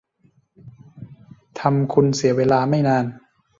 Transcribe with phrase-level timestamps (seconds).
[1.59, 3.05] ทำคุณเสียเวลาไม่นาน